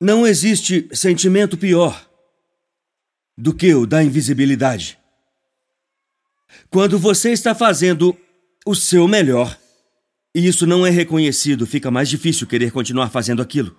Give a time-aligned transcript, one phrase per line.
[0.00, 2.08] Não existe sentimento pior
[3.36, 4.98] do que o da invisibilidade.
[6.70, 8.16] Quando você está fazendo
[8.66, 9.58] o seu melhor
[10.34, 13.76] e isso não é reconhecido, fica mais difícil querer continuar fazendo aquilo.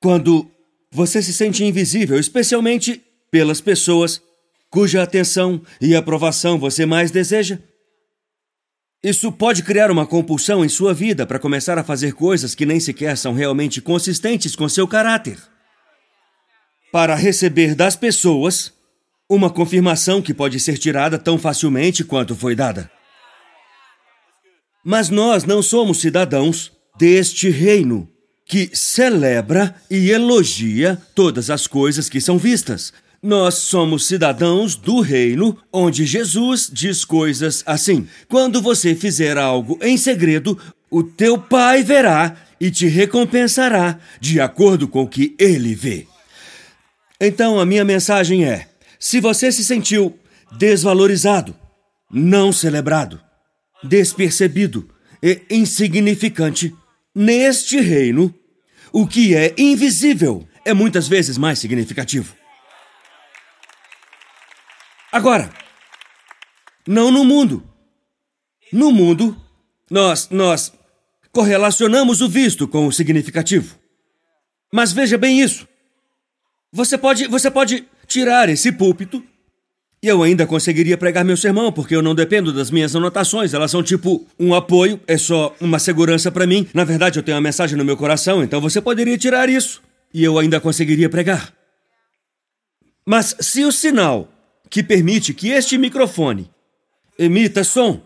[0.00, 0.50] Quando
[0.90, 4.22] você se sente invisível, especialmente pelas pessoas
[4.70, 7.58] cuja atenção e aprovação você mais deseja,
[9.02, 12.78] isso pode criar uma compulsão em sua vida para começar a fazer coisas que nem
[12.78, 15.38] sequer são realmente consistentes com seu caráter.
[16.92, 18.72] Para receber das pessoas
[19.28, 22.90] uma confirmação que pode ser tirada tão facilmente quanto foi dada.
[24.84, 28.08] Mas nós não somos cidadãos deste reino
[28.44, 35.58] que celebra e elogia todas as coisas que são vistas, nós somos cidadãos do reino
[35.72, 40.58] onde Jesus diz coisas assim: Quando você fizer algo em segredo,
[40.90, 46.06] o teu pai verá e te recompensará de acordo com o que ele vê.
[47.20, 50.18] Então a minha mensagem é: se você se sentiu
[50.56, 51.54] desvalorizado,
[52.10, 53.20] não celebrado,
[53.84, 54.88] despercebido
[55.22, 56.74] e insignificante,
[57.14, 58.34] neste reino,
[58.92, 62.39] o que é invisível é muitas vezes mais significativo.
[65.12, 65.50] Agora,
[66.86, 67.62] não no mundo.
[68.72, 69.36] No mundo,
[69.90, 70.72] nós, nós
[71.32, 73.76] correlacionamos o visto com o significativo.
[74.72, 75.66] Mas veja bem isso.
[76.72, 79.24] Você pode, você pode tirar esse púlpito
[80.02, 83.52] e eu ainda conseguiria pregar meu sermão, porque eu não dependo das minhas anotações.
[83.52, 86.66] Elas são tipo um apoio, é só uma segurança para mim.
[86.72, 89.82] Na verdade, eu tenho uma mensagem no meu coração, então você poderia tirar isso
[90.14, 91.52] e eu ainda conseguiria pregar.
[93.04, 94.28] Mas se o sinal
[94.70, 96.50] que permite que este microfone
[97.18, 98.00] emita som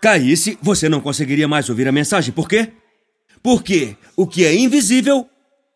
[0.00, 2.32] caísse, você não conseguiria mais ouvir a mensagem.
[2.32, 2.72] Por quê?
[3.42, 5.28] Porque o que é invisível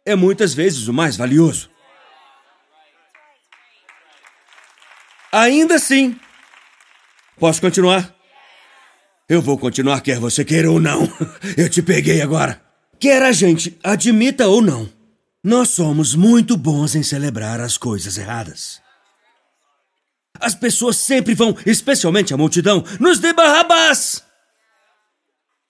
[0.04, 1.68] é muitas vezes o mais valioso.
[5.32, 6.18] Ainda assim,
[7.38, 8.14] posso continuar?
[9.28, 11.08] Eu vou continuar, quer você queira ou não.
[11.56, 12.60] Eu te peguei agora.
[12.98, 14.88] Quer a gente admita ou não,
[15.42, 18.82] nós somos muito bons em celebrar as coisas erradas.
[20.40, 24.24] As pessoas sempre vão, especialmente a multidão, nos dê Barrabás!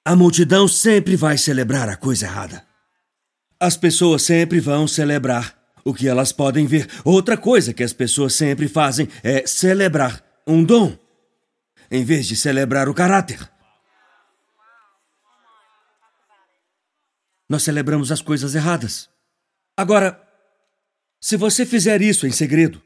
[0.05, 2.65] A multidão sempre vai celebrar a coisa errada.
[3.59, 6.89] As pessoas sempre vão celebrar o que elas podem ver.
[7.05, 10.97] Outra coisa que as pessoas sempre fazem é celebrar um dom,
[11.91, 13.39] em vez de celebrar o caráter.
[17.49, 19.11] Nós celebramos as coisas erradas.
[19.77, 20.21] Agora,
[21.21, 22.81] se você fizer isso em segredo,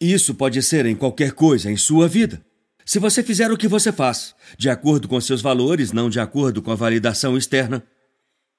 [0.00, 2.44] isso pode ser em qualquer coisa em sua vida.
[2.84, 6.60] Se você fizer o que você faz, de acordo com seus valores, não de acordo
[6.60, 7.82] com a validação externa,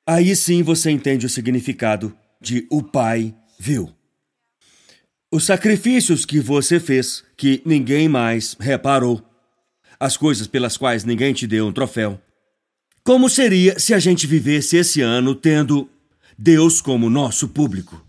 [0.08, 3.94] aí sim você entende o significado de o Pai viu.
[5.32, 9.22] Os sacrifícios que você fez, que ninguém mais reparou,
[10.00, 12.22] as coisas pelas quais ninguém te deu um troféu.
[13.04, 15.90] Como seria se a gente vivesse esse ano tendo
[16.38, 18.06] Deus como nosso público?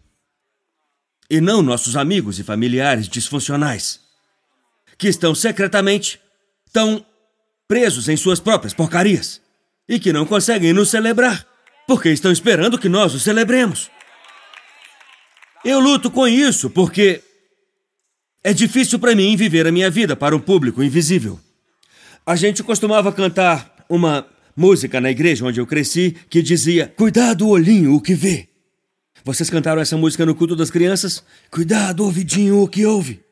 [1.29, 4.01] E não nossos amigos e familiares disfuncionais,
[4.99, 6.21] que estão secretamente
[6.73, 7.05] tão
[7.67, 9.41] presos em suas próprias porcarias
[9.89, 11.47] e que não conseguem nos celebrar,
[11.87, 13.91] porque estão esperando que nós os celebremos.
[15.65, 17.23] Eu luto com isso porque
[18.43, 21.41] é difícil para mim viver a minha vida para um público invisível.
[22.27, 24.27] A gente costumava cantar uma
[24.57, 28.49] música na igreja onde eu cresci que dizia: Cuidado, olhinho, o que vê.
[29.25, 31.25] Vocês cantaram essa música no culto das crianças?
[31.51, 33.23] Cuidado, ouvidinho, o que ouve.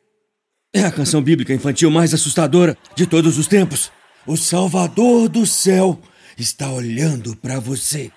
[0.75, 3.92] É a canção bíblica infantil mais assustadora de todos os tempos.
[4.26, 6.00] O Salvador do céu
[6.38, 8.10] está olhando para você.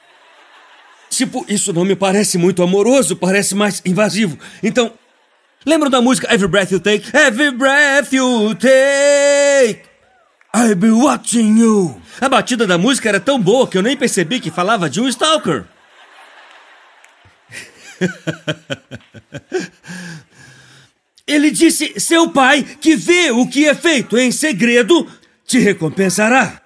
[1.09, 4.39] Tipo, isso não me parece muito amoroso, parece mais invasivo.
[4.63, 4.93] Então,
[5.65, 7.11] lembram da música Every Breath You Take?
[7.13, 9.81] Every Breath You Take.
[10.55, 12.01] I'll be watching you.
[12.21, 15.09] A batida da música era tão boa que eu nem percebi que falava de um
[15.09, 15.65] stalker.
[21.27, 25.07] Ele disse: Seu pai, que vê o que é feito em segredo,
[25.45, 26.61] te recompensará.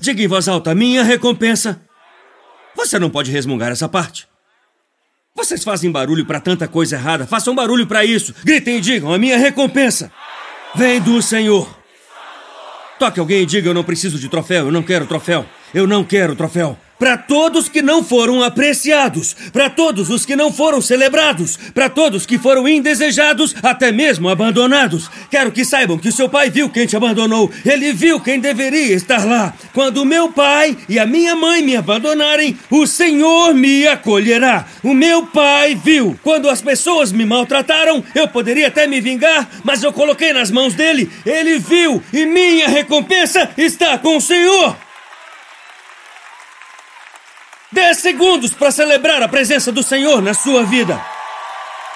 [0.00, 1.80] Diga em voz alta: Minha recompensa.
[2.76, 4.28] Você não pode resmungar essa parte.
[5.34, 7.26] Vocês fazem barulho para tanta coisa errada.
[7.26, 8.34] Façam barulho para isso.
[8.44, 10.12] Gritem e digam: A minha recompensa
[10.74, 11.78] vem do Senhor.
[12.98, 15.44] Toque alguém e diga: Eu não preciso de troféu, eu não quero troféu.
[15.74, 16.78] Eu não quero troféu.
[17.00, 22.26] Para todos que não foram apreciados, para todos os que não foram celebrados, para todos
[22.26, 25.10] que foram indesejados, até mesmo abandonados.
[25.30, 29.24] Quero que saibam que seu pai viu quem te abandonou, ele viu quem deveria estar
[29.24, 29.54] lá.
[29.72, 34.66] Quando meu pai e a minha mãe me abandonarem, o Senhor me acolherá.
[34.82, 36.20] O meu pai viu.
[36.22, 40.74] Quando as pessoas me maltrataram, eu poderia até me vingar, mas eu coloquei nas mãos
[40.74, 41.10] dele.
[41.24, 44.89] Ele viu e minha recompensa está com o Senhor.
[47.72, 51.00] Dez segundos para celebrar a presença do Senhor na sua vida.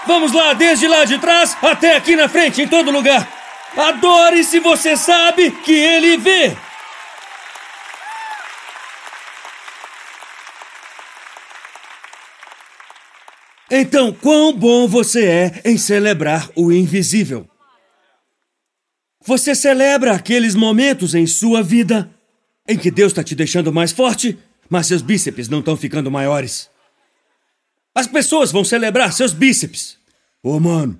[0.07, 3.29] Vamos lá, desde lá de trás até aqui na frente, em todo lugar.
[3.77, 6.57] Adore se você sabe que Ele vê.
[13.69, 17.49] Então, quão bom você é em celebrar o invisível.
[19.27, 22.09] Você celebra aqueles momentos em sua vida
[22.69, 24.39] em que Deus está te deixando mais forte
[24.69, 26.71] mas seus bíceps não estão ficando maiores.
[27.95, 29.97] As pessoas vão celebrar seus bíceps.
[30.43, 30.99] Ô, oh, mano,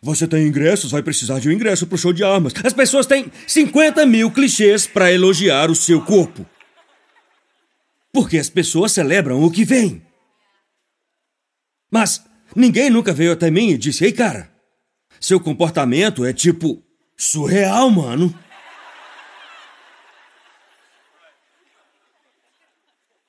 [0.00, 2.52] você tem ingressos, vai precisar de um ingresso pro show de armas.
[2.64, 6.46] As pessoas têm 50 mil clichês para elogiar o seu corpo.
[8.12, 10.02] Porque as pessoas celebram o que vem.
[11.90, 12.22] Mas
[12.54, 14.50] ninguém nunca veio até mim e disse: Ei, cara,
[15.20, 16.82] seu comportamento é tipo
[17.16, 18.34] surreal, mano.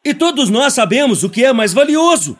[0.10, 2.36] E todos nós sabemos o que é mais valioso.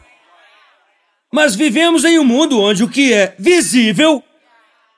[1.32, 4.24] Mas vivemos em um mundo onde o que é visível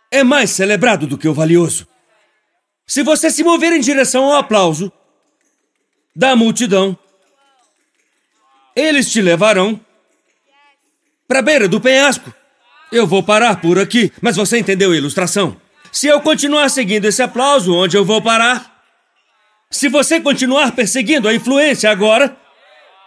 [0.10, 1.86] é mais celebrado do que o valioso.
[2.88, 4.90] Se você se mover em direção ao aplauso
[6.16, 6.98] da multidão,
[8.74, 9.78] eles te levarão
[11.28, 12.34] para a beira do penhasco.
[12.90, 15.60] Eu vou parar por aqui, mas você entendeu a ilustração?
[15.92, 18.82] Se eu continuar seguindo esse aplauso, onde eu vou parar?
[19.70, 22.38] Se você continuar perseguindo a influência agora,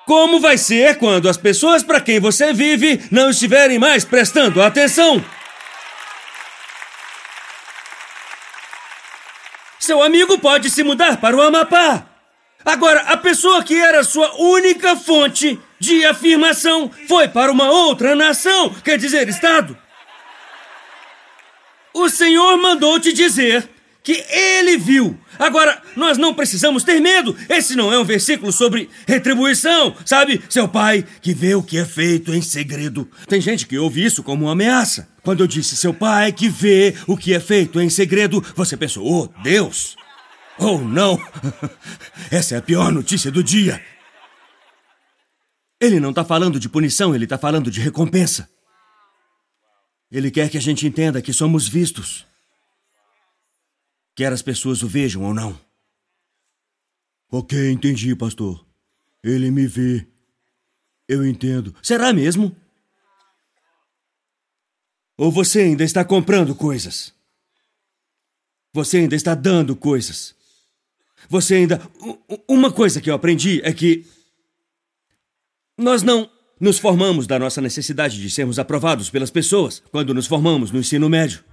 [0.06, 5.24] como vai ser quando as pessoas para quem você vive não estiverem mais prestando atenção?
[9.78, 12.06] Seu amigo pode se mudar para o Amapá.
[12.64, 18.70] Agora, a pessoa que era sua única fonte de afirmação foi para uma outra nação,
[18.82, 19.76] quer dizer, Estado.
[21.92, 23.68] O Senhor mandou te dizer
[24.04, 25.18] que ele viu.
[25.38, 27.34] Agora, nós não precisamos ter medo.
[27.48, 30.44] Esse não é um versículo sobre retribuição, sabe?
[30.50, 33.10] Seu pai que vê o que é feito em segredo.
[33.26, 35.08] Tem gente que ouve isso como uma ameaça.
[35.22, 39.06] Quando eu disse seu pai que vê o que é feito em segredo, você pensou,
[39.06, 39.96] oh, Deus.
[40.58, 41.18] Oh, não.
[42.30, 43.82] Essa é a pior notícia do dia.
[45.80, 48.48] Ele não está falando de punição, ele está falando de recompensa.
[50.12, 52.26] Ele quer que a gente entenda que somos vistos
[54.14, 55.58] quer as pessoas o vejam ou não.
[57.30, 58.64] Ok, entendi, pastor.
[59.22, 60.06] Ele me vê.
[61.08, 61.74] Eu entendo.
[61.82, 62.54] Será mesmo?
[65.16, 67.12] Ou você ainda está comprando coisas?
[68.72, 70.34] Você ainda está dando coisas?
[71.28, 71.80] Você ainda.
[72.48, 74.06] Uma coisa que eu aprendi é que.
[75.76, 76.30] Nós não
[76.60, 81.08] nos formamos da nossa necessidade de sermos aprovados pelas pessoas quando nos formamos no ensino
[81.08, 81.44] médio.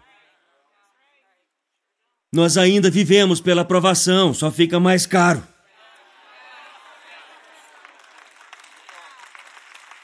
[2.34, 5.46] Nós ainda vivemos pela aprovação, só fica mais caro.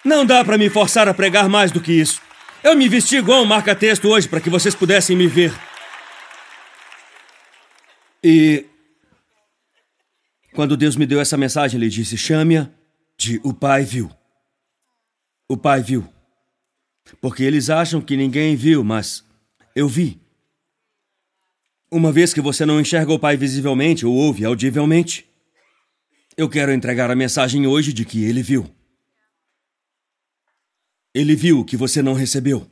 [0.04, 2.22] Não dá para me forçar a pregar mais do que isso.
[2.64, 5.54] Eu me vesti igual um marca-texto hoje para que vocês pudessem me ver.
[8.24, 8.66] E.
[10.54, 12.70] Quando Deus me deu essa mensagem, ele disse: chame-a
[13.18, 14.12] de O Pai Viu.
[15.48, 16.06] O Pai viu.
[17.22, 19.24] Porque eles acham que ninguém viu, mas
[19.74, 20.20] eu vi.
[21.90, 25.26] Uma vez que você não enxerga o Pai visivelmente ou ouve audivelmente,
[26.36, 28.70] eu quero entregar a mensagem hoje de que ele viu.
[31.14, 32.70] Ele viu o que você não recebeu.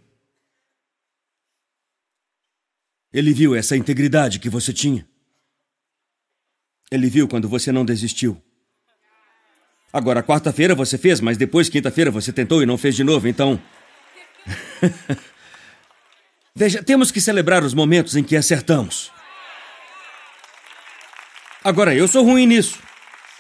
[3.13, 5.07] Ele viu essa integridade que você tinha.
[6.91, 8.39] Ele viu quando você não desistiu.
[9.93, 13.60] Agora, quarta-feira você fez, mas depois, quinta-feira, você tentou e não fez de novo, então.
[16.57, 19.12] Veja, temos que celebrar os momentos em que acertamos.
[21.62, 22.79] Agora, eu sou ruim nisso.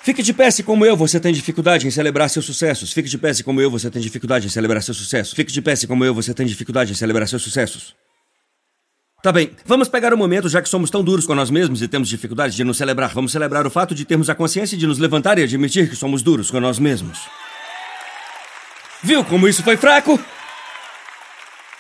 [0.03, 2.91] Fique de pé se, como eu, você tem dificuldade em celebrar seus sucessos.
[2.91, 5.33] Fique de pé se, como eu, você tem dificuldade em celebrar seus sucessos.
[5.33, 7.95] Fique de pé se, como eu, você tem dificuldade em celebrar seus sucessos.
[9.23, 11.81] Tá bem, vamos pegar o um momento, já que somos tão duros com nós mesmos
[11.81, 13.13] e temos dificuldade de nos celebrar.
[13.13, 16.21] Vamos celebrar o fato de termos a consciência de nos levantar e admitir que somos
[16.21, 17.17] duros com nós mesmos.
[19.01, 20.19] Viu como isso foi fraco?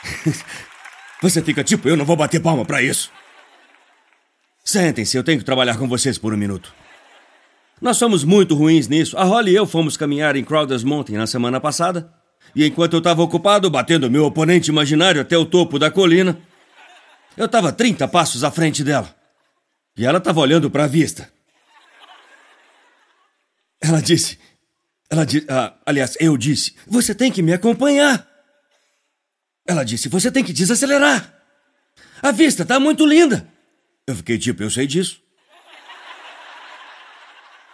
[1.21, 3.11] Você fica tipo, eu não vou bater palma para isso.
[4.63, 6.73] Sentem-se, eu tenho que trabalhar com vocês por um minuto.
[7.81, 9.17] Nós somos muito ruins nisso.
[9.17, 12.11] A Holly e eu fomos caminhar em Crowder's Mountain na semana passada.
[12.55, 16.39] E enquanto eu estava ocupado batendo meu oponente imaginário até o topo da colina,
[17.35, 19.13] eu estava 30 passos à frente dela.
[19.97, 21.31] E ela estava olhando para a vista.
[23.81, 24.39] Ela disse.
[25.09, 25.45] Ela disse.
[25.49, 28.34] Ah, aliás, eu disse: Você tem que me acompanhar.
[29.65, 31.33] Ela disse: Você tem que desacelerar.
[32.21, 33.47] A vista está muito linda.
[34.05, 35.21] Eu fiquei tipo: Eu sei disso.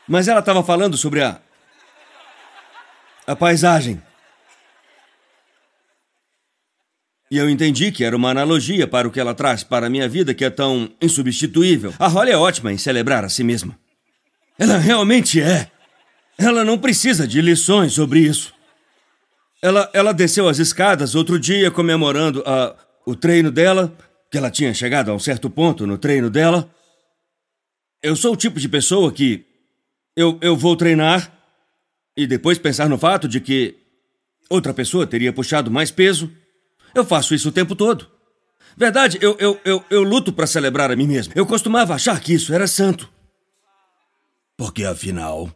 [0.07, 1.39] Mas ela estava falando sobre a.
[3.27, 4.01] a paisagem.
[7.29, 10.07] E eu entendi que era uma analogia para o que ela traz para a minha
[10.07, 11.93] vida que é tão insubstituível.
[11.97, 13.79] A Holly é ótima em celebrar a si mesma.
[14.59, 15.71] Ela realmente é.
[16.37, 18.53] Ela não precisa de lições sobre isso.
[19.61, 22.75] Ela, ela desceu as escadas outro dia comemorando a,
[23.05, 23.95] o treino dela,
[24.31, 26.69] que ela tinha chegado a um certo ponto no treino dela.
[28.01, 29.45] Eu sou o tipo de pessoa que
[30.15, 31.31] eu, eu vou treinar
[32.17, 33.75] e depois pensar no fato de que
[34.49, 36.31] outra pessoa teria puxado mais peso
[36.93, 38.07] eu faço isso o tempo todo.
[38.75, 41.33] Verdade, eu, eu, eu, eu luto para celebrar a mim mesmo.
[41.35, 43.09] Eu costumava achar que isso era santo.
[44.57, 45.49] Porque afinal,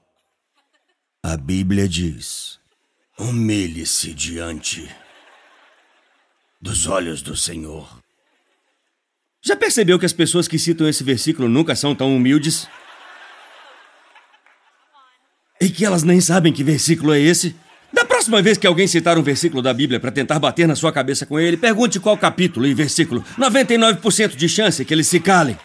[1.23, 2.54] a Bíblia diz:
[3.17, 4.89] humilhe-se diante
[6.61, 7.99] dos olhos do Senhor.
[9.41, 12.67] Já percebeu que as pessoas que citam esse versículo nunca são tão humildes?
[15.61, 17.55] E que elas nem sabem que versículo é esse?
[17.93, 20.91] Da próxima vez que alguém citar um versículo da Bíblia para tentar bater na sua
[20.91, 23.23] cabeça com ele, pergunte qual capítulo e versículo.
[23.37, 25.57] 99% de chance que eles se calem.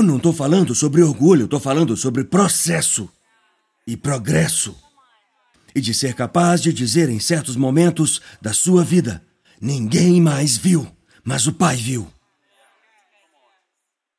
[0.00, 3.06] Eu não estou falando sobre orgulho, estou falando sobre processo
[3.86, 4.74] e progresso.
[5.74, 9.22] E de ser capaz de dizer em certos momentos da sua vida:
[9.60, 10.90] ninguém mais viu,
[11.22, 12.10] mas o Pai viu.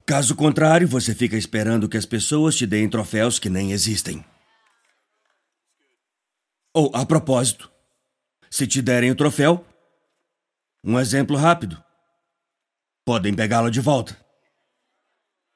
[0.06, 4.24] Caso contrário, você fica esperando que as pessoas te deem troféus que nem existem.
[6.76, 7.72] Ou, a propósito,
[8.52, 9.66] se te derem o troféu,
[10.84, 11.84] um exemplo rápido.
[13.04, 14.22] Podem pegá-lo de volta.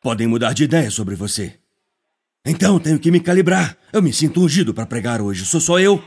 [0.05, 1.55] Podem mudar de ideia sobre você.
[2.45, 3.75] Então tenho que me calibrar.
[3.91, 5.43] Eu me sinto ungido para pregar hoje.
[5.47, 5.99] Sou só eu.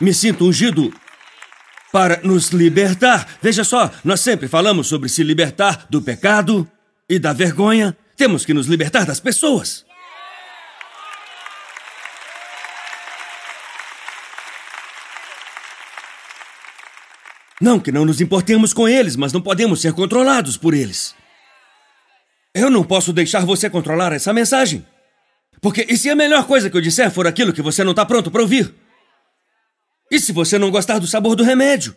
[0.00, 0.92] Me sinto ungido
[1.92, 3.38] para nos libertar.
[3.40, 6.68] Veja só, nós sempre falamos sobre se libertar do pecado,
[7.08, 9.86] e da vergonha, temos que nos libertar das pessoas.
[17.60, 21.14] Não que não nos importemos com eles, mas não podemos ser controlados por eles.
[22.54, 24.84] Eu não posso deixar você controlar essa mensagem.
[25.60, 28.04] Porque e se a melhor coisa que eu disser for aquilo que você não está
[28.04, 28.74] pronto para ouvir?
[30.10, 31.94] E se você não gostar do sabor do remédio?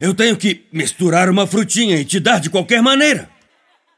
[0.00, 3.28] Eu tenho que misturar uma frutinha e te dar de qualquer maneira.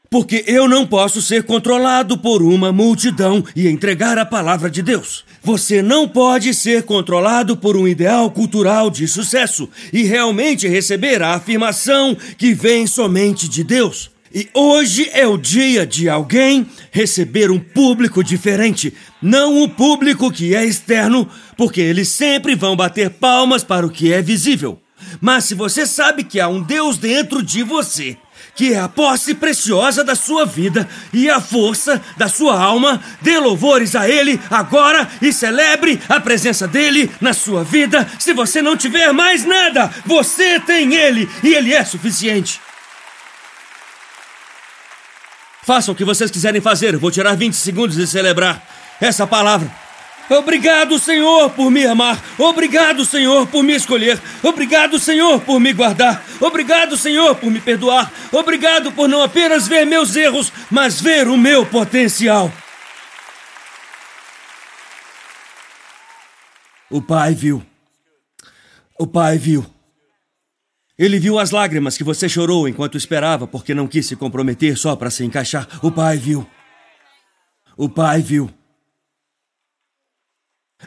[0.09, 5.23] Porque eu não posso ser controlado por uma multidão e entregar a palavra de Deus.
[5.41, 11.35] Você não pode ser controlado por um ideal cultural de sucesso e realmente receber a
[11.35, 14.11] afirmação que vem somente de Deus.
[14.33, 20.55] E hoje é o dia de alguém receber um público diferente, não o público que
[20.55, 24.81] é externo, porque eles sempre vão bater palmas para o que é visível.
[25.19, 28.17] Mas se você sabe que há um Deus dentro de você,
[28.55, 33.01] que é a posse preciosa da sua vida e a força da sua alma.
[33.21, 38.07] Dê louvores a Ele agora e celebre a presença dele na sua vida.
[38.19, 42.59] Se você não tiver mais nada, você tem Ele e Ele é suficiente.
[45.63, 48.65] Façam o que vocês quiserem fazer, vou tirar 20 segundos e celebrar
[48.99, 49.71] essa palavra.
[50.29, 52.17] Obrigado, Senhor, por me amar.
[52.37, 54.19] Obrigado, Senhor, por me escolher.
[54.41, 56.23] Obrigado, Senhor, por me guardar.
[56.39, 58.11] Obrigado, Senhor, por me perdoar.
[58.31, 62.51] Obrigado por não apenas ver meus erros, mas ver o meu potencial.
[66.89, 67.61] O Pai viu.
[68.97, 69.65] O Pai viu.
[71.01, 74.95] Ele viu as lágrimas que você chorou enquanto esperava porque não quis se comprometer só
[74.95, 75.67] para se encaixar.
[75.83, 76.47] O Pai viu.
[77.75, 78.53] O Pai viu.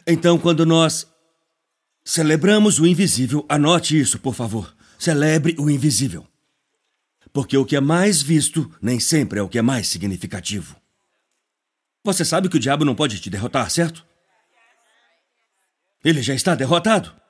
[0.06, 1.04] Então, quando nós
[2.04, 4.76] celebramos o invisível, anote isso, por favor.
[5.00, 6.24] Celebre o invisível.
[7.32, 10.76] Porque o que é mais visto nem sempre é o que é mais significativo.
[12.04, 14.06] Você sabe que o diabo não pode te derrotar, certo?
[16.04, 17.23] Ele já está derrotado.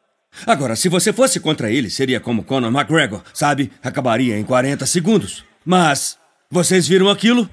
[0.46, 3.70] Agora, se você fosse contra ele, seria como Conor McGregor, sabe?
[3.82, 5.44] Acabaria em 40 segundos.
[5.64, 6.18] Mas,
[6.50, 7.48] vocês viram aquilo?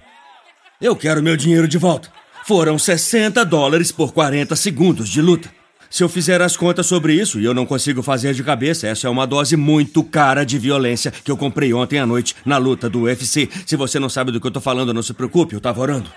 [0.81, 2.09] Eu quero meu dinheiro de volta.
[2.45, 5.49] Foram 60 dólares por 40 segundos de luta.
[5.91, 9.07] Se eu fizer as contas sobre isso, e eu não consigo fazer de cabeça, essa
[9.07, 12.89] é uma dose muito cara de violência que eu comprei ontem à noite na luta
[12.89, 13.49] do UFC.
[13.65, 16.09] Se você não sabe do que eu tô falando, não se preocupe, eu tava orando.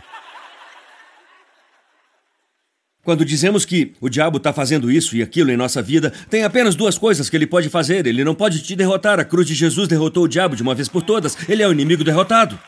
[3.05, 6.75] Quando dizemos que o diabo está fazendo isso e aquilo em nossa vida, tem apenas
[6.75, 8.07] duas coisas que ele pode fazer.
[8.07, 9.21] Ele não pode te derrotar.
[9.21, 11.37] A cruz de Jesus derrotou o diabo de uma vez por todas.
[11.47, 12.59] Ele é o inimigo derrotado.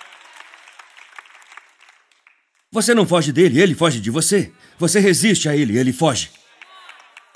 [2.71, 4.53] Você não foge dele, ele foge de você.
[4.79, 6.29] Você resiste a ele, ele foge.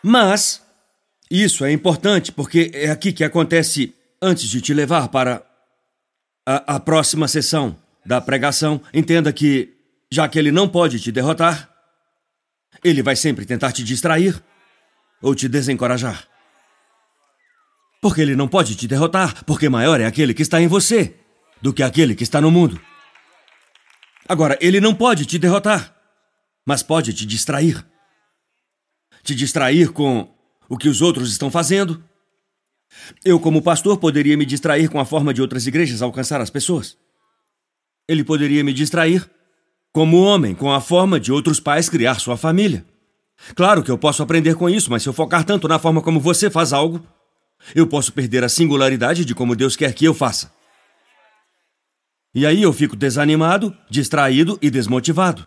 [0.02, 0.62] Mas
[1.30, 5.42] isso é importante porque é aqui que acontece antes de te levar para
[6.47, 8.78] a, a próxima sessão da pregação.
[8.92, 9.71] Entenda que,
[10.12, 11.70] já que ele não pode te derrotar,
[12.84, 14.42] ele vai sempre tentar te distrair
[15.22, 16.26] ou te desencorajar.
[18.00, 21.14] Porque ele não pode te derrotar, porque maior é aquele que está em você
[21.60, 22.80] do que aquele que está no mundo.
[24.28, 25.94] Agora, ele não pode te derrotar,
[26.64, 27.84] mas pode te distrair
[29.22, 30.32] te distrair com
[30.68, 32.02] o que os outros estão fazendo.
[33.25, 36.96] Eu, como pastor, poderia me distrair com a forma de outras igrejas alcançar as pessoas.
[38.08, 39.28] Ele poderia me distrair,
[39.92, 42.85] como homem, com a forma de outros pais criar sua família.
[43.54, 46.20] Claro que eu posso aprender com isso, mas se eu focar tanto na forma como
[46.20, 47.04] você faz algo,
[47.75, 50.52] eu posso perder a singularidade de como Deus quer que eu faça.
[52.35, 55.47] E aí eu fico desanimado, distraído e desmotivado.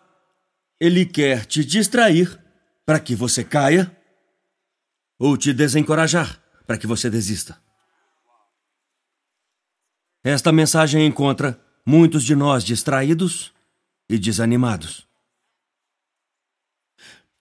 [0.80, 2.38] Ele quer te distrair
[2.86, 3.96] para que você caia
[5.18, 7.58] ou te desencorajar para que você desista.
[10.24, 13.54] Esta mensagem encontra muitos de nós distraídos
[14.10, 15.08] e desanimados.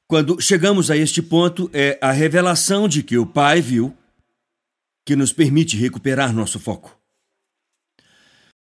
[0.06, 3.96] Quando chegamos a este ponto, é a revelação de que o Pai viu
[5.04, 7.01] que nos permite recuperar nosso foco.